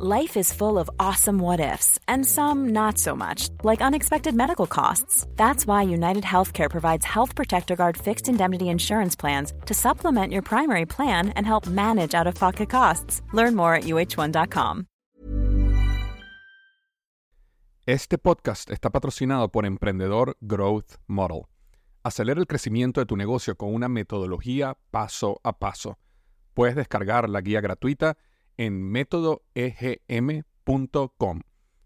[0.00, 4.68] Life is full of awesome what ifs, and some not so much, like unexpected medical
[4.68, 5.26] costs.
[5.34, 10.42] That's why United Healthcare provides Health Protector Guard fixed indemnity insurance plans to supplement your
[10.42, 13.22] primary plan and help manage out of pocket costs.
[13.32, 14.86] Learn more at uh1.com.
[17.84, 21.48] Este podcast está patrocinado por Emprendedor Growth Model.
[22.04, 25.98] Acelera el crecimiento de tu negocio con una metodología paso a paso.
[26.54, 28.16] Puedes descargar la guía gratuita
[28.58, 31.40] en métodoegm.com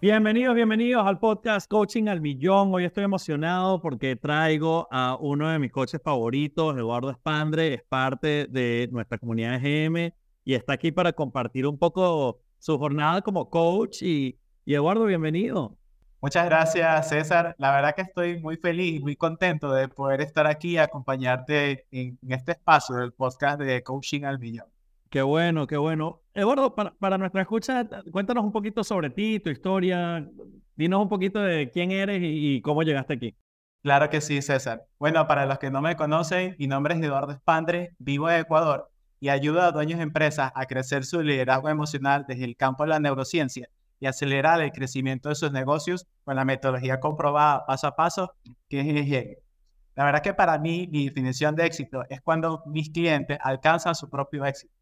[0.03, 2.75] Bienvenidos, bienvenidos al podcast Coaching al Millón.
[2.75, 8.49] Hoy estoy emocionado porque traigo a uno de mis coaches favoritos, Eduardo Espandre, es parte
[8.51, 10.13] de nuestra comunidad GM
[10.45, 14.03] y está aquí para compartir un poco su jornada como coach.
[14.03, 15.79] Y, y Eduardo, bienvenido.
[16.21, 17.55] Muchas gracias, César.
[17.59, 22.19] La verdad que estoy muy feliz, muy contento de poder estar aquí y acompañarte en
[22.29, 24.72] este espacio del podcast de Coaching al Millón.
[25.13, 26.23] Qué bueno, qué bueno.
[26.33, 30.27] Eduardo, para, para nuestra escucha, cuéntanos un poquito sobre ti, tu historia.
[30.75, 33.37] Dinos un poquito de quién eres y, cómo llegaste aquí.
[33.83, 34.87] Claro que sí, César.
[34.99, 38.91] Bueno, para los que no me conocen, mi nombre es Eduardo Espandre, vivo en Ecuador
[39.21, 42.89] y ayudo a dueños de empresas a crecer su liderazgo emocional desde el campo de
[42.89, 43.69] la neurociencia
[44.01, 48.33] y acelerar el crecimiento de sus negocios con la metodología comprobada paso a paso
[48.67, 49.43] que es GG.
[49.95, 54.09] La verdad que para mí mi definición de éxito es cuando mis clientes alcanzan su
[54.09, 54.73] propio éxito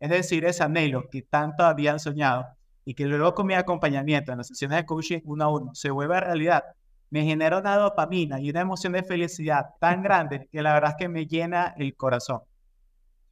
[0.00, 2.46] es decir, ese anhelo que tanto habían soñado
[2.84, 5.90] y que luego con mi acompañamiento en las sesiones de coaching uno a uno se
[5.90, 6.64] vuelve realidad,
[7.10, 10.96] me genera una dopamina y una emoción de felicidad tan grande que la verdad es
[10.96, 12.40] que me llena el corazón.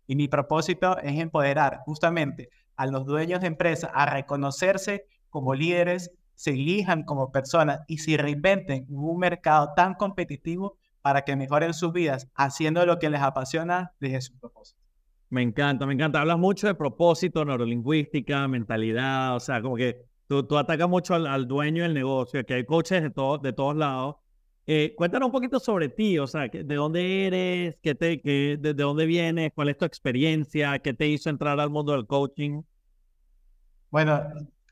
[0.07, 6.11] Y mi propósito es empoderar justamente a los dueños de empresas a reconocerse como líderes,
[6.35, 11.73] se elijan como personas y se reinventen en un mercado tan competitivo para que mejoren
[11.73, 14.86] sus vidas haciendo lo que les apasiona desde su propósito.
[15.37, 16.23] Me encanta, me encanta.
[16.23, 21.83] Hablas mucho de propósito, neurolingüística, mentalidad, o sea, como que tú, atacas mucho al, dueño
[21.83, 24.17] del negocio, que hay coaches de, todo, de todos lados.
[24.67, 28.73] Eh, cuéntanos un poquito sobre ti, o sea, de dónde eres, qué te, qué, de,
[28.73, 32.63] dónde vienes, cuál es tu experiencia, qué te hizo entrar al mundo del coaching.
[33.91, 34.23] Bueno,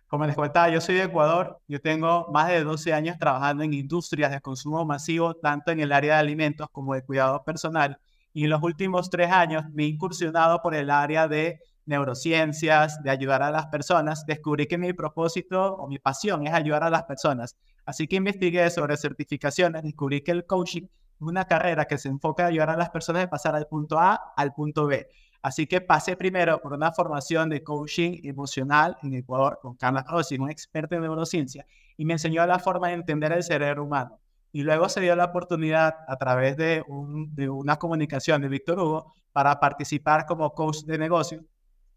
[0.06, 3.74] como les comentaba, yo soy de Ecuador, yo tengo más de 12 años trabajando en
[3.74, 7.98] industrias de consumo masivo, tanto en el área de alimentos como de cuidado personal
[8.34, 13.10] y en los últimos tres años me he incursionado por el área de neurociencias, de
[13.10, 14.26] ayudar a las personas.
[14.26, 17.56] Descubrí que mi propósito o mi pasión es ayudar a las personas.
[17.86, 22.42] Así que investigué sobre certificaciones, descubrí que el coaching es una carrera que se enfoca
[22.42, 25.08] en ayudar a las personas a pasar al punto A al punto B.
[25.40, 30.36] Así que pasé primero por una formación de coaching emocional en Ecuador con Carla Rossi,
[30.38, 31.66] un experto en neurociencia,
[31.96, 34.18] y me enseñó la forma de entender el cerebro humano.
[34.54, 39.58] Y luego se dio la oportunidad a través de, una comunicación de Víctor Hugo para
[39.58, 41.44] participar como coach de negocio.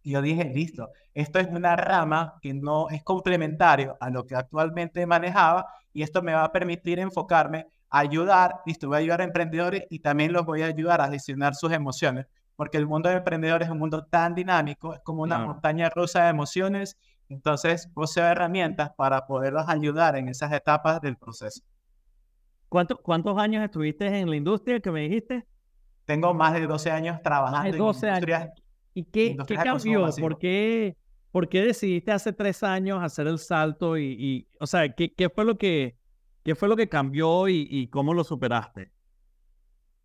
[0.02, 4.34] Y yo dije, listo, esto es una rama que no es complementario a lo que
[4.34, 9.22] actualmente manejaba y esto me va a permitir enfocarme a ayudar, listo, voy a ayudar
[9.22, 12.26] a emprendedores y también los voy a ayudar a gestionar sus emociones,
[12.56, 16.24] porque el mundo de emprendedores es un mundo tan dinámico, es como una montaña rusa
[16.24, 16.98] de emociones,
[17.30, 21.62] entonces poseo herramientas para poderlos ayudar en esas etapas del proceso.
[22.70, 25.46] ¿Cuántos años estuviste en la industria que me dijiste?
[26.06, 28.54] Tengo más de 12 años trabajando en industria.
[28.94, 30.10] ¿Y qué, ¿qué cambió?
[30.20, 30.98] ¿Por qué,
[31.32, 33.98] ¿Por qué decidiste hace tres años hacer el salto?
[33.98, 35.98] Y, o sea, ¿qué, ¿qué, fue lo que,
[36.44, 38.92] qué fue lo que cambió y, y, cómo lo superaste?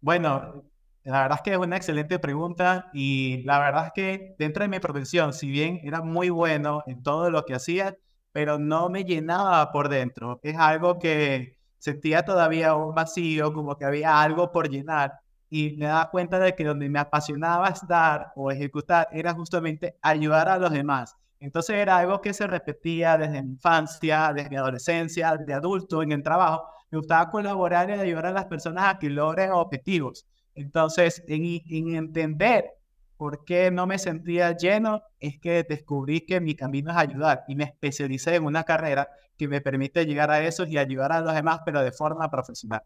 [0.00, 0.64] Bueno,
[1.04, 4.68] la verdad es que es una excelente pregunta y la verdad es que dentro de
[4.68, 7.96] mi profesión, si bien era muy bueno en todo lo que hacía,
[8.32, 10.40] pero no me llenaba por dentro.
[10.42, 15.18] Es algo que sentía todavía un vacío, como que había algo por llenar.
[15.50, 20.48] Y me daba cuenta de que donde me apasionaba estar o ejecutar era justamente ayudar
[20.48, 21.16] a los demás.
[21.40, 26.22] Entonces era algo que se repetía desde infancia, desde mi adolescencia, desde adulto, en el
[26.22, 26.68] trabajo.
[26.90, 30.24] Me gustaba colaborar y ayudar a las personas a que logren objetivos.
[30.54, 32.70] Entonces, en, en entender
[33.22, 37.54] por qué no me sentía lleno, es que descubrí que mi camino es ayudar y
[37.54, 39.08] me especialicé en una carrera
[39.38, 42.82] que me permite llegar a eso y ayudar a los demás, pero de forma profesional.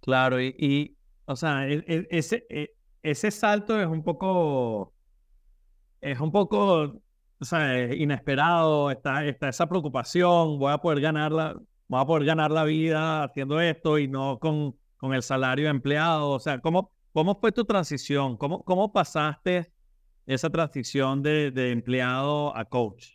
[0.00, 0.96] Claro, y,
[1.26, 2.70] o sea, e, e, ese, e,
[3.02, 4.94] ese salto es un poco,
[6.00, 7.02] es un poco,
[7.38, 12.50] o sea, inesperado, está, está esa preocupación, voy a poder ganarla, voy a poder ganar
[12.50, 17.38] la vida haciendo esto y no con, con el salario empleado, o sea, ¿cómo, cómo
[17.40, 18.36] fue tu transición?
[18.36, 19.72] ¿Cómo, pasaste
[20.26, 23.12] esa transición de, de empleado a coach?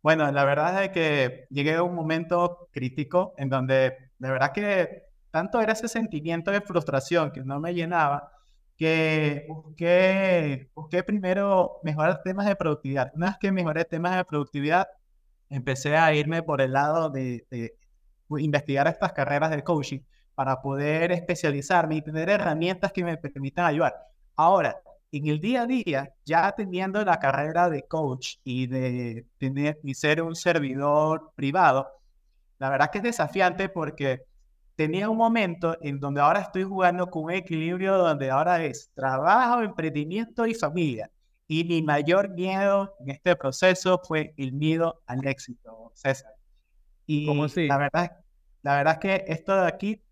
[0.00, 5.02] Bueno, la verdad es que llegué a un momento crítico en donde de verdad que
[5.32, 8.30] tanto era ese sentimiento de frustración que no me llenaba,
[8.76, 13.10] que busqué, busqué primero mejorar temas de productividad.
[13.14, 14.86] Una vez que mejoré temas de productividad,
[15.48, 17.44] empecé a irme por el lado de,
[18.38, 20.00] investigar estas carreras de coaching
[20.36, 23.96] para poder especializarme y tener herramientas que me permitan ayudar.
[24.36, 24.80] Ahora,
[25.10, 29.94] en el día a día, ya teniendo la carrera de coach y de tener y
[29.94, 31.88] ser un servidor privado,
[32.58, 34.24] la verdad que es desafiante porque
[34.76, 39.62] tenía un momento en donde ahora estoy jugando con un equilibrio donde ahora es trabajo,
[39.62, 41.10] emprendimiento y familia.
[41.48, 46.32] Y mi mayor miedo en este proceso fue el miedo al éxito, César.
[47.06, 47.68] Y ¿Cómo así?
[47.68, 48.18] La verdad,
[48.62, 50.02] la verdad es que esto de aquí,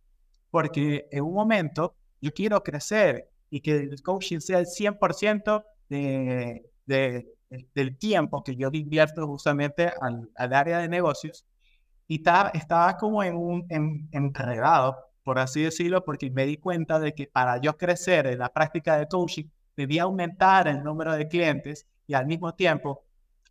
[0.55, 6.71] porque en un momento yo quiero crecer y que el coaching sea el 100% de,
[6.87, 7.27] de,
[7.75, 11.45] del tiempo que yo invierto justamente al, al área de negocios
[12.07, 17.01] y estaba, estaba como en un en, enredado, por así decirlo, porque me di cuenta
[17.01, 19.47] de que para yo crecer en la práctica de coaching,
[19.77, 23.03] debía aumentar el número de clientes y al mismo tiempo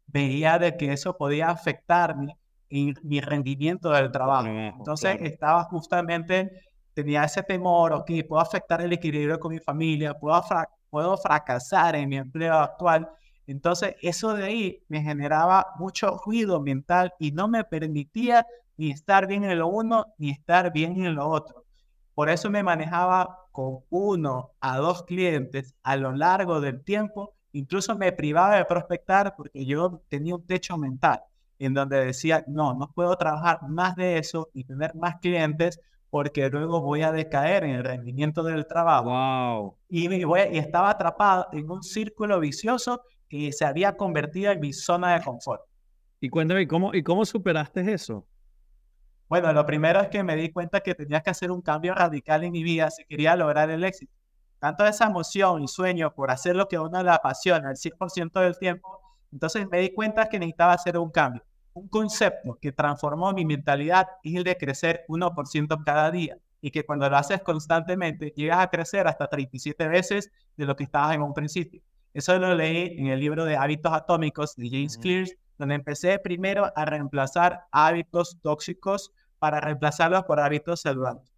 [0.08, 2.38] veía de que eso podía afectarme
[2.70, 4.48] en mi rendimiento del trabajo.
[4.48, 6.50] Entonces estaba justamente,
[6.94, 10.42] tenía ese temor, ok, puedo afectar el equilibrio con mi familia, puedo,
[10.90, 13.10] puedo fracasar en mi empleo actual
[13.48, 18.46] entonces, eso de ahí me generaba mucho ruido mental y no me permitía
[18.78, 21.66] ni estar bien en lo uno ni estar bien en lo otro.
[22.16, 27.34] Por eso me manejaba con uno a dos clientes a lo largo del tiempo.
[27.52, 31.22] Incluso me privaba de prospectar porque yo tenía un techo mental
[31.60, 35.80] en donde decía, no, no puedo trabajar más de eso y tener más clientes
[36.14, 39.06] porque luego voy a decaer en el rendimiento del trabajo.
[39.06, 39.78] Wow.
[39.90, 44.60] Y, me voy, y estaba atrapado en un círculo vicioso que se había convertido en
[44.60, 45.64] mi zona de confort.
[46.20, 48.28] Y cuéntame, ¿cómo, ¿y cómo superaste eso?
[49.28, 52.44] Bueno, lo primero es que me di cuenta que tenía que hacer un cambio radical
[52.44, 54.14] en mi vida si quería lograr el éxito.
[54.60, 58.40] Tanto esa emoción y sueño por hacer lo que a uno le apasiona el 100%
[58.40, 59.02] del tiempo,
[59.32, 61.44] entonces me di cuenta que necesitaba hacer un cambio.
[61.74, 66.86] Un concepto que transformó mi mentalidad es el de crecer 1% cada día y que
[66.86, 71.22] cuando lo haces constantemente llegas a crecer hasta 37 veces de lo que estabas en
[71.22, 71.82] un principio.
[72.14, 75.28] Eso lo leí en el libro de Hábitos Atómicos de James Clear,
[75.58, 81.34] donde empecé primero a reemplazar hábitos tóxicos para reemplazarlos por hábitos saludables.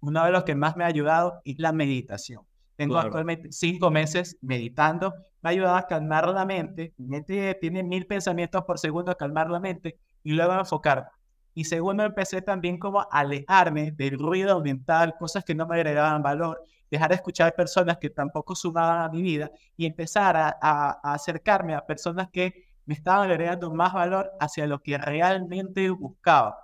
[0.00, 2.42] Uno de los que más me ha ayudado es la meditación.
[2.76, 5.14] Tengo actualmente cinco meses meditando.
[5.42, 6.94] Me ha ayudado a calmar la mente.
[6.96, 11.08] Mi mente tiene mil pensamientos por segundo, a calmar la mente y luego a enfocarme.
[11.54, 16.22] Y segundo, empecé también como a alejarme del ruido mental, cosas que no me agregaban
[16.22, 21.74] valor dejar de escuchar personas que tampoco sumaban a mi vida y empezar a, acercarme
[21.74, 26.58] a personas que me estaban agregando más valor hacia lo que realmente buscaba.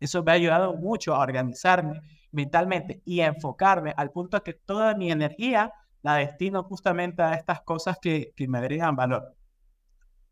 [0.00, 2.00] Eso me ha ayudado mucho a organizarme
[2.32, 5.72] mentalmente y a enfocarme al punto que toda mi energía
[6.06, 9.34] la destino justamente a estas cosas que, que me agregan valor.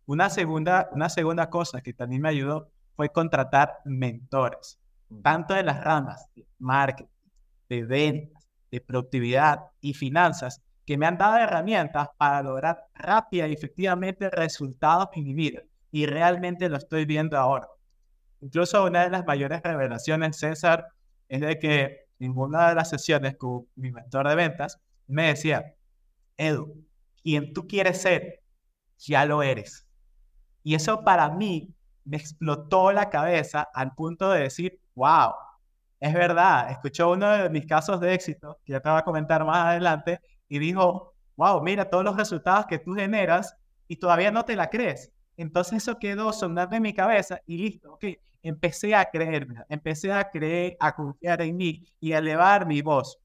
[0.07, 4.79] Una segunda, una segunda cosa que también me ayudó fue contratar mentores,
[5.25, 7.11] tanto en las ramas de marketing,
[7.69, 13.55] de ventas, de productividad y finanzas que me han dado herramientas para lograr rápida y
[13.55, 15.63] efectivamente resultados en mi vida.
[15.91, 17.67] Y realmente lo estoy viendo ahora.
[18.41, 20.87] Incluso una de las mayores revelaciones, César,
[21.29, 25.75] es de que en una de las sesiones con mi mentor de ventas, me decía,
[26.37, 26.85] Edu,
[27.23, 28.43] quien tú quieres ser,
[28.99, 29.87] ya lo eres.
[30.63, 35.33] Y eso para mí me explotó la cabeza al punto de decir, wow,
[36.01, 39.45] es verdad, escuchó uno de mis casos de éxito, que ya te voy a comentar
[39.45, 43.57] más adelante, y dijo, wow, mira todos los resultados que tú generas
[43.89, 45.13] y todavía no te la crees.
[45.37, 48.05] Entonces eso quedó sonando en mi cabeza y listo, ok,
[48.43, 53.19] empecé a creerme, empecé a creer, a confiar en mí y a elevar mi voz.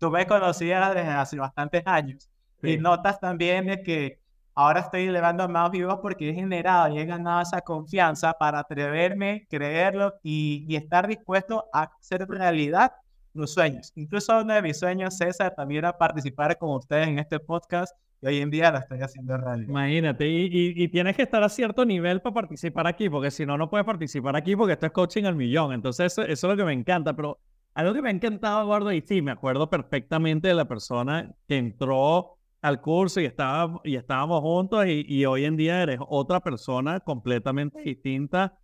[0.00, 2.26] Tú me conocías desde hace bastantes años
[2.62, 4.18] y notas también de que
[4.54, 9.46] ahora estoy elevando más vivos porque he generado y he ganado esa confianza para atreverme,
[9.50, 12.92] creerlo y, y estar dispuesto a hacer realidad
[13.34, 13.92] los sueños.
[13.94, 18.26] Incluso uno de mis sueños, César, también era participar con ustedes en este podcast y
[18.26, 19.68] hoy en día lo estoy haciendo realidad.
[19.68, 20.48] Imagínate, y,
[20.82, 23.84] y, tienes que estar a cierto nivel para participar aquí, porque si no, no puedes
[23.84, 25.74] participar aquí porque esto es coaching al millón.
[25.74, 27.38] Entonces, eso, eso es lo que me encanta, pero
[27.74, 31.56] algo que me ha encantado, Eduardo, y sí, me acuerdo perfectamente de la persona que
[31.56, 36.40] entró al curso y, estaba, y estábamos juntos y, y hoy en día eres otra
[36.40, 38.58] persona completamente distinta.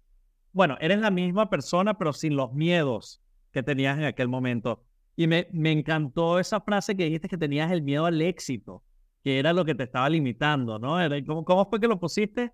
[0.53, 3.23] Bueno, eres la misma persona, pero sin los miedos
[3.53, 4.85] que tenías en aquel momento.
[5.17, 8.83] Y me, me encantó esa frase que dijiste que tenías el miedo al éxito,
[9.25, 10.99] que era lo que te estaba limitando, ¿no?
[11.27, 12.53] ¿Cómo, cómo fue que lo pusiste?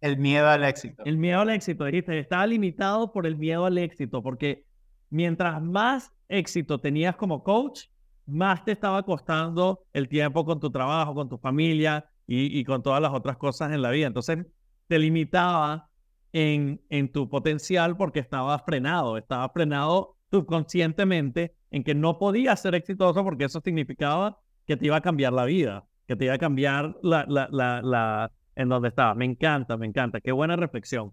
[0.00, 1.04] El miedo al éxito.
[1.04, 4.64] El miedo al éxito, dijiste, estaba limitado por el miedo al éxito, porque
[5.10, 7.86] mientras más éxito tenías como coach,
[8.26, 13.02] más te estaba costando el tiempo con tu trabajo, con tu familia y, con todas
[13.02, 14.06] las otras cosas en la vida.
[14.06, 14.46] Entonces,
[14.86, 15.90] te limitaba
[16.32, 16.80] en,
[17.12, 23.44] tu potencial porque estabas frenado, estabas frenado subconscientemente en que no podías ser exitoso porque
[23.44, 27.24] eso significaba que te iba a cambiar la vida, que te iba a cambiar la,
[27.28, 29.16] la, la, la en donde estabas.
[29.16, 30.20] Me encanta, me encanta.
[30.20, 31.12] Qué buena reflexión.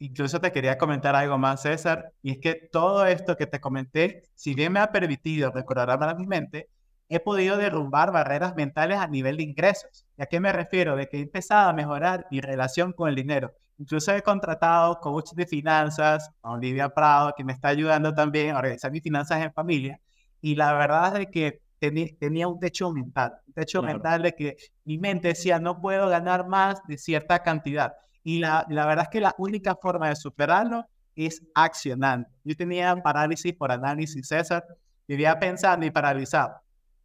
[0.00, 4.22] Incluso te quería comentar algo más, César, y es que todo esto que te comenté,
[4.34, 6.68] si bien me ha permitido recordar a mi mente,
[7.08, 10.06] he podido derrumbar barreras mentales a nivel de ingresos.
[10.16, 10.94] ¿Y a qué me refiero?
[10.94, 13.54] De que he empezado a mejorar mi relación con el dinero.
[13.78, 18.58] Incluso he contratado coach de finanzas, a Olivia Prado, que me está ayudando también a
[18.58, 20.00] organizar mis finanzas en familia.
[20.40, 24.98] Y la verdad es que tenía un techo mental, un techo mental de que mi
[24.98, 27.94] mente decía, no puedo ganar más de cierta cantidad.
[28.24, 30.84] Y la, la verdad es que la única forma de superarlo
[31.14, 32.28] es accionando.
[32.44, 34.64] Yo tenía parálisis por análisis, César,
[35.06, 36.60] vivía pensando y paralizado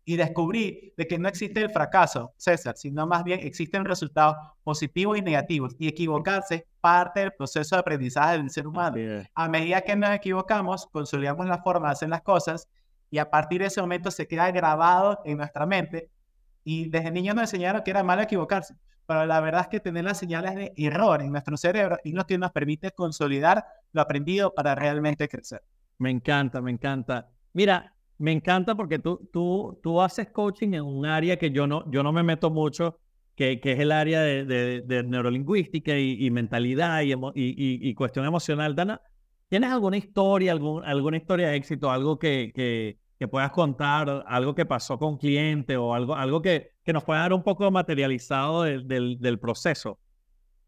[0.05, 5.17] y descubrí de que no existe el fracaso, César, sino más bien existen resultados positivos
[5.17, 8.97] y negativos y equivocarse es parte del proceso de aprendizaje del ser humano.
[9.33, 12.67] A medida que nos equivocamos, consolidamos la forma de hacer las cosas
[13.09, 16.09] y a partir de ese momento se queda grabado en nuestra mente
[16.63, 20.03] y desde niños nos enseñaron que era malo equivocarse, pero la verdad es que tener
[20.03, 24.53] las señales de error en nuestro cerebro y lo que nos permite consolidar lo aprendido
[24.53, 25.61] para realmente crecer.
[25.97, 27.29] Me encanta, me encanta.
[27.53, 31.89] Mira, me encanta porque tú, tú, tú haces coaching en un área que yo no,
[31.91, 32.99] yo no me meto mucho,
[33.35, 34.45] que, que es el área de,
[34.85, 38.75] de, neurolingüística y, mentalidad y, y, y, cuestión emocional.
[38.75, 39.01] Dana,
[39.49, 44.55] ¿tienes alguna historia, algún, alguna historia de éxito, algo que, que, que, puedas contar, algo
[44.55, 48.63] que pasó con cliente o algo, algo que, que nos pueda dar un poco materializado
[48.63, 49.99] del proceso?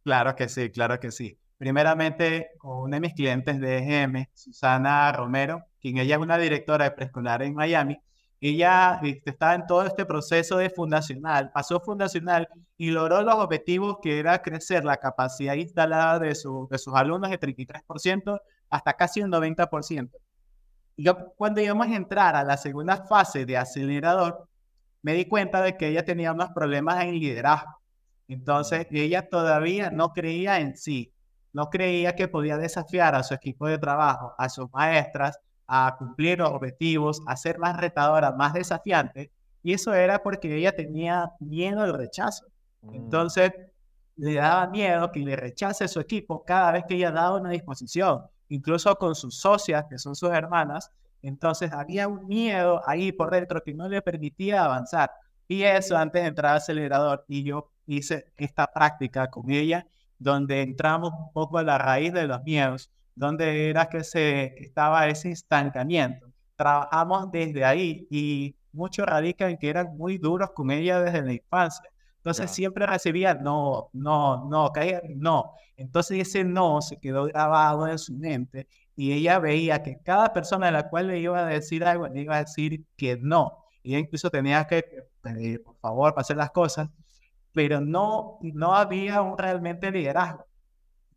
[0.04, 1.38] Claro que sí, claro que sí.
[1.58, 6.86] Primeramente, con una de mis clientes de EGM, Susana Romero, quien ella es una directora
[6.86, 7.98] de preescolar en Miami,
[8.42, 12.48] ella este, estaba en todo este proceso de fundacional, pasó fundacional
[12.78, 17.32] y logró los objetivos que era crecer la capacidad instalada de, su, de sus alumnos
[17.32, 20.12] de 33% hasta casi un 90%.
[20.96, 24.48] Y yo cuando íbamos a entrar a la segunda fase de acelerador,
[25.02, 27.80] me di cuenta de que ella tenía unos problemas en liderazgo.
[28.28, 31.14] Entonces, ella todavía no creía en sí,
[31.54, 36.40] no creía que podía desafiar a su equipo de trabajo, a sus maestras, a cumplir
[36.40, 39.32] los objetivos, a ser más retadora, más desafiante.
[39.62, 42.46] Y eso era porque ella tenía miedo al rechazo.
[42.82, 42.96] Mm.
[42.96, 43.52] Entonces,
[44.16, 48.24] le daba miedo que le rechace su equipo cada vez que ella daba una disposición,
[48.50, 50.92] incluso con sus socias, que son sus hermanas.
[51.22, 55.12] Entonces, había un miedo ahí por dentro que no le permitía avanzar.
[55.48, 57.26] Y eso antes de entrar al acelerador.
[57.28, 59.88] Y yo hice esta práctica con ella,
[60.20, 65.08] donde entramos un poco a la raíz de los miedos donde era que se estaba
[65.08, 66.28] ese estancamiento.
[66.56, 71.34] Trabajamos desde ahí y muchos radican en que eran muy duros con ella desde la
[71.34, 71.90] infancia.
[72.26, 75.54] Entonces siempre recibía no, no, no, caía, no.
[75.78, 80.70] Entonces ese no se quedó grabado en su mente y ella veía que cada persona
[80.70, 83.66] a la cual le iba a decir algo, le iba a decir que no.
[83.84, 84.84] Y ella incluso tenía que
[85.22, 86.90] pedir, por favor, para hacer las cosas,
[87.54, 90.48] pero no, no había un realmente liderazgo.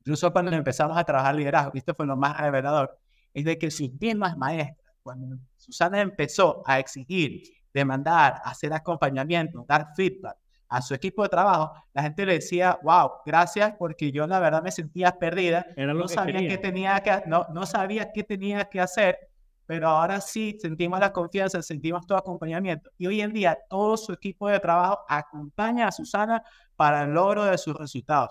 [0.00, 2.98] Incluso cuando empezamos a trabajar liderazgo, esto fue lo más revelador,
[3.32, 9.86] es de que sus mismas maestras, cuando Susana empezó a exigir, demandar, hacer acompañamiento, dar
[9.96, 10.36] feedback
[10.68, 14.62] a su equipo de trabajo, la gente le decía, wow, gracias, porque yo la verdad
[14.62, 19.18] me sentía perdida, no sabía qué tenía que, no, no sabía qué tenía que hacer,
[19.68, 22.90] pero ahora sí sentimos la confianza, sentimos todo acompañamiento.
[22.96, 26.42] Y hoy en día todo su equipo de trabajo acompaña a Susana
[26.76, 28.30] para el logro de sus resultados.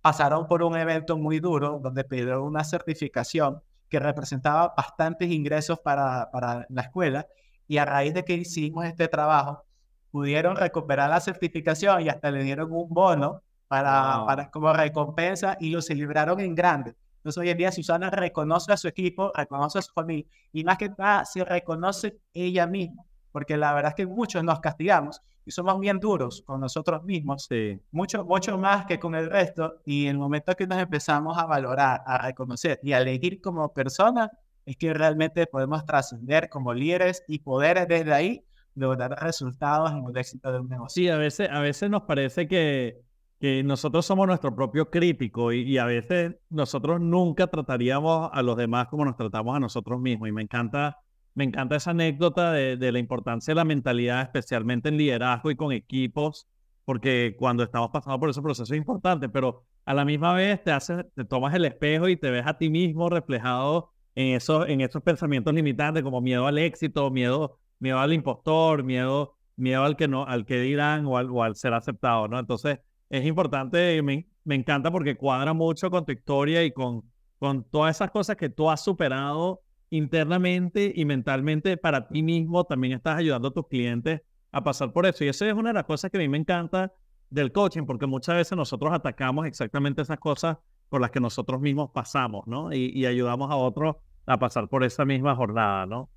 [0.00, 6.30] Pasaron por un evento muy duro donde pidieron una certificación que representaba bastantes ingresos para,
[6.30, 7.26] para la escuela
[7.66, 9.64] y a raíz de que hicimos este trabajo,
[10.10, 15.70] pudieron recuperar la certificación y hasta le dieron un bono para, para como recompensa y
[15.70, 16.94] lo celebraron en grande.
[17.18, 20.78] Entonces hoy en día Susana reconoce a su equipo, reconoce a su familia y más
[20.78, 25.50] que nada se reconoce ella misma, porque la verdad es que muchos nos castigamos y
[25.50, 27.80] somos bien duros con nosotros mismos, sí.
[27.90, 32.02] mucho, mucho más que con el resto y el momento que nos empezamos a valorar,
[32.06, 34.30] a reconocer y a elegir como persona,
[34.64, 38.44] es que realmente podemos trascender como líderes y poder desde ahí
[38.78, 41.02] lograr resultados en el éxito de un negocio.
[41.02, 43.00] Sí, a veces, a veces nos parece que,
[43.40, 48.56] que nosotros somos nuestro propio crítico y, y, a veces nosotros nunca trataríamos a los
[48.56, 50.28] demás como nos tratamos a nosotros mismos.
[50.28, 50.98] Y me encanta,
[51.34, 55.56] me encanta esa anécdota de, de la importancia de la mentalidad, especialmente en liderazgo y
[55.56, 56.48] con equipos,
[56.84, 60.70] porque cuando estamos pasando por ese proceso es importante, pero a la misma vez te,
[60.70, 64.80] haces, te tomas el espejo y te ves a ti mismo reflejado en esos, en
[64.80, 70.08] esos pensamientos limitantes como miedo al éxito, miedo, miedo al impostor, miedo, miedo al que
[70.08, 72.38] no, al que dirán o al, ser aceptado, ¿no?
[72.38, 72.78] Entonces,
[73.10, 77.02] es importante, me, me, encanta porque cuadra mucho con tu historia y con,
[77.38, 82.64] con todas esas cosas que tú has superado internamente y mentalmente para ti mismo.
[82.64, 84.20] También estás ayudando a tus clientes
[84.52, 85.24] a pasar por eso.
[85.24, 86.92] Y eso es una de las cosas que a mí me encanta
[87.30, 90.58] del coaching, porque muchas veces nosotros atacamos exactamente esas cosas
[90.88, 92.72] por las que nosotros mismos pasamos, ¿no?
[92.72, 96.10] Y, y ayudamos a otros a pasar por esa misma jornada, ¿no?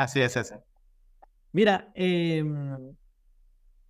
[0.00, 0.58] Así es, ese.
[1.52, 2.42] Mira, eh,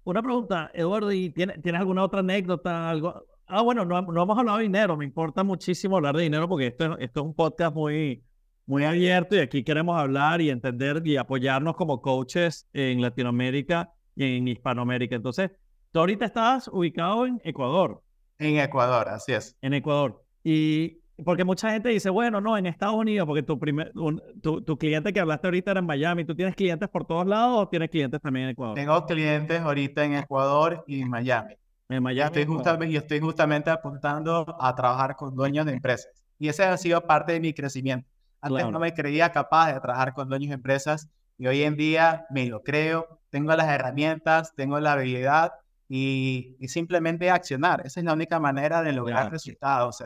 [0.02, 2.90] una pregunta, Eduardo, ¿y tienes, ¿tienes alguna otra anécdota?
[2.90, 3.26] Algo?
[3.46, 6.66] Ah, bueno, no, no, hemos hablado de dinero, me importa muchísimo hablar de dinero porque
[6.66, 8.24] esto, esto es un podcast muy,
[8.66, 14.36] muy abierto y aquí queremos hablar y entender y apoyarnos como coaches en Latinoamérica y
[14.38, 15.14] en Hispanoamérica.
[15.14, 15.52] Entonces,
[15.92, 18.02] tú ahorita estás ubicado en Ecuador.
[18.38, 19.56] En Ecuador, así es.
[19.62, 20.24] En Ecuador.
[20.42, 24.62] Y porque mucha gente dice, bueno, no, en Estados Unidos, porque tu, primer, un, tu,
[24.62, 27.68] tu, cliente que hablaste ahorita era en Miami, ¿tú tienes clientes por todos lados o
[27.68, 28.74] tienes clientes también en Ecuador?
[28.74, 31.54] Tengo clientes ahorita en Ecuador y en Miami.
[31.88, 32.26] En Miami.
[32.26, 36.10] Estoy justamente, yo estoy justamente apuntando a trabajar con dueños de empresas.
[36.38, 38.08] Y ese ha sido parte de mi crecimiento.
[38.40, 38.70] Antes claro.
[38.70, 42.47] no me creía capaz de trabajar con dueños de empresas y hoy en día me
[42.47, 45.52] lo creo, tengo las herramientas, tengo la habilidad
[45.88, 47.82] y, y simplemente accionar.
[47.84, 49.30] Esa es la única manera de lograr claro.
[49.30, 50.02] resultados.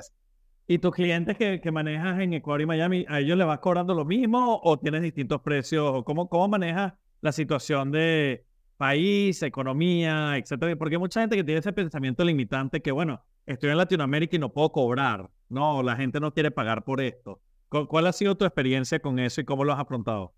[0.66, 4.07] ¿Y tus clientes que, manejas en Ecuador y Miami, a ellos les vas cobrando lo
[4.07, 6.03] mismo o tienes distintos precios?
[6.05, 8.46] ¿Cómo, cómo manejas la situación de
[8.79, 10.74] país, economía, etcétera?
[10.77, 14.38] Porque hay mucha gente que tiene ese pensamiento limitante que, bueno, estoy en Latinoamérica y
[14.38, 15.83] no puedo cobrar, ¿no?
[15.83, 17.42] La gente no quiere pagar por esto.
[17.68, 20.33] ¿Cuál ha sido tu experiencia con eso y cómo lo has afrontado?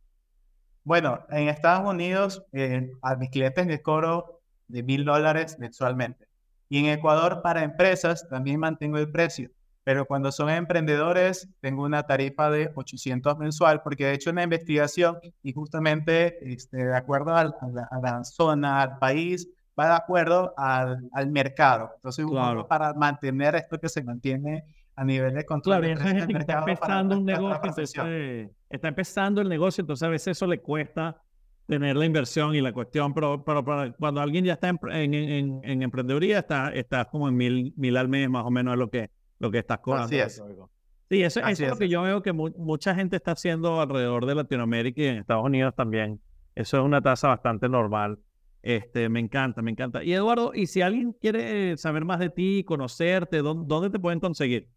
[0.82, 6.26] Bueno, en Estados Unidos eh, a mis clientes les cobro de mil dólares mensualmente.
[6.68, 9.50] Y en Ecuador para empresas también mantengo el precio
[9.86, 15.16] pero cuando son emprendedores tengo una tarifa de 800 mensual, porque he hecho una investigación
[15.44, 20.52] y justamente este, de acuerdo a, la, a, la, zona, al país, va de acuerdo
[20.56, 21.92] al, al mercado.
[21.94, 22.66] Entonces, claro.
[22.66, 24.64] para mantener esto que se mantiene
[24.96, 25.82] a nivel de control.
[25.82, 30.10] Claro, hay gente que está empezando un negocio, entonces, está empezando el negocio, entonces a
[30.10, 31.22] veces eso le cuesta
[31.68, 35.14] tener la inversión y la cuestión, pero, pero, pero cuando alguien ya está en, en,
[35.14, 38.78] en, en emprendeduría, está, está como en mil, mil al mes más o menos es
[38.80, 40.06] lo que lo que estás cobrando.
[40.06, 40.42] Así es.
[41.08, 44.26] Sí, eso, eso es lo que yo veo que mu mucha gente está haciendo alrededor
[44.26, 46.20] de Latinoamérica y en Estados Unidos también.
[46.54, 48.18] Eso es una tasa bastante normal.
[48.62, 50.02] Este, me encanta, me encanta.
[50.02, 54.18] Y Eduardo, y si alguien quiere saber más de ti, conocerte, ¿dónde, dónde te pueden
[54.18, 54.68] conseguir?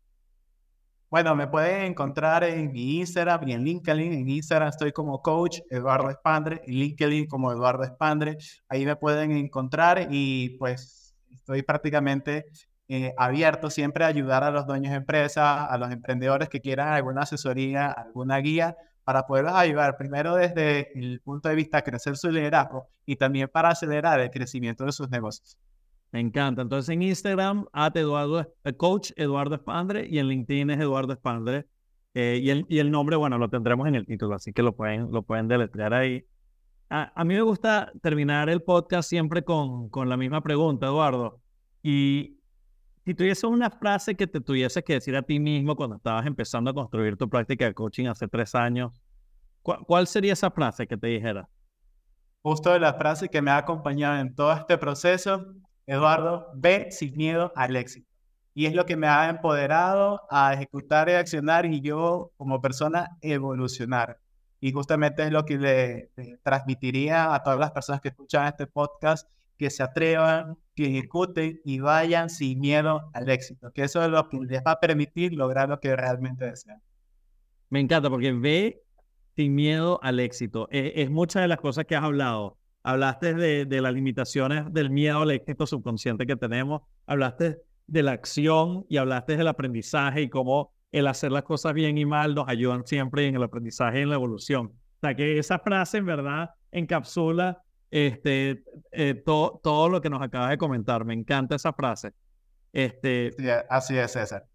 [1.10, 4.14] Bueno, me pueden encontrar en mi Instagram y en LinkedIn.
[4.14, 8.38] En Instagram estoy como coach Eduardo Espandre, en LinkedIn como Eduardo Espandre.
[8.68, 12.46] Ahí me pueden encontrar y pues estoy prácticamente
[12.92, 16.88] eh, abierto siempre a ayudar a los dueños de empresas, a los emprendedores que quieran
[16.88, 22.18] alguna asesoría, alguna guía para poderlos ayudar primero desde el punto de vista de crecer
[22.18, 25.56] su liderazgo y también para acelerar el crecimiento de sus negocios.
[26.12, 26.64] Me encanta.
[26.64, 31.68] Entonces en Instagram, at Eduardo, eh, coach Eduardo Espandre y en LinkedIn es Eduardo Espandre.
[32.16, 34.76] Eh, y, el, y el nombre, bueno, lo tendremos en el título, así que lo
[34.76, 36.26] pueden, lo pueden deletrear ahí.
[36.90, 41.40] A, a mí me gusta terminar el podcast siempre con, con la misma pregunta, Eduardo.
[41.84, 42.39] Y,
[43.10, 46.70] si tuviese una frase que te tuviese que decir a ti mismo cuando estabas empezando
[46.70, 48.92] a construir tu práctica de coaching hace tres años,
[49.64, 51.50] ¿cuál, cuál sería esa frase que te dijera?
[52.44, 55.44] Justo la frase que me ha acompañado en todo este proceso,
[55.88, 58.08] Eduardo, ve sin miedo al éxito.
[58.54, 63.18] Y es lo que me ha empoderado a ejecutar y accionar y yo como persona
[63.22, 64.20] evolucionar.
[64.60, 68.68] Y justamente es lo que le, le transmitiría a todas las personas que escuchan este
[68.68, 74.10] podcast que se atrevan, que ejecuten y vayan sin miedo al éxito, que eso es
[74.10, 76.82] lo que les va a permitir lograr lo que realmente desean.
[77.70, 78.82] Me encanta porque ve
[79.36, 80.70] sin miedo al éxito.
[80.72, 82.58] Es, es muchas de las cosas que has hablado.
[82.82, 88.14] hablaste de, de las limitaciones del miedo al éxito subconsciente que tenemos, hablaste de la
[88.14, 92.48] acción y hablaste del aprendizaje y cómo el hacer las cosas bien y mal nos
[92.48, 94.72] ayudan siempre en el aprendizaje y en la evolución.
[95.02, 100.58] O que esa frase en verdad encapsula este, eh, todo lo que nos acabas de
[100.58, 101.06] comentar.
[101.06, 102.14] Me encanta esa frase.
[102.72, 103.36] Este,
[103.70, 104.46] así es, César.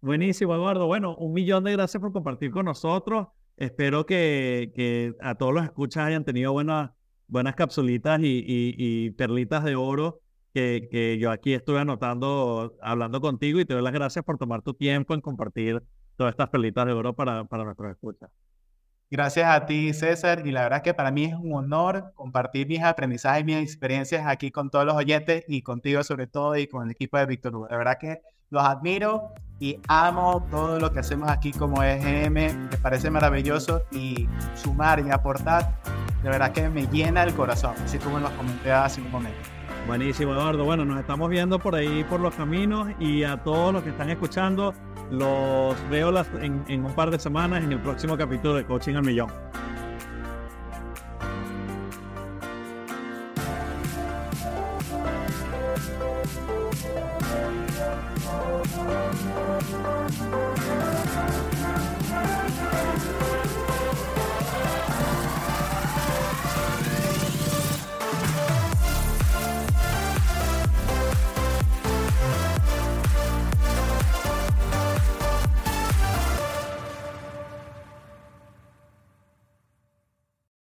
[0.00, 0.86] Buenísimo, Eduardo.
[0.86, 3.28] Bueno, un millón de gracias por compartir con nosotros.
[3.56, 6.90] Espero que, que a todos los escuchas hayan tenido buenas,
[7.26, 10.20] buenas capsulitas y, y, perlitas de oro
[10.52, 14.62] que, que, yo aquí estuve anotando, hablando contigo y te doy las gracias por tomar
[14.62, 15.82] tu tiempo en compartir
[16.16, 18.30] todas estas perlitas de oro para, para nuestros escuchas.
[19.14, 22.82] Gracias a ti, César, y la verdad que para mí es un honor compartir mis
[22.82, 26.90] aprendizajes mis experiencias aquí con todos los oyentes y contigo sobre todo y con el
[26.90, 27.68] equipo de Víctor Hugo.
[27.70, 29.28] La verdad que los admiro
[29.60, 35.12] y amo todo lo que hacemos aquí como EGM, me parece maravilloso y sumar y
[35.12, 35.76] aportar,
[36.24, 39.48] de verdad que me llena el corazón, así como los comenté hace un momento.
[39.86, 40.64] Buenísimo, Eduardo.
[40.64, 44.10] Bueno, nos estamos viendo por ahí, por los caminos y a todos los que están
[44.10, 44.74] escuchando,
[45.10, 49.04] los veo en, en un par de semanas en el próximo capítulo de Coaching al
[49.04, 49.30] Millón.